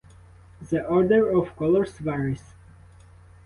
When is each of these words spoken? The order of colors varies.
The 0.67 0.83
order 0.83 1.29
of 1.29 1.55
colors 1.55 1.99
varies. 1.99 2.55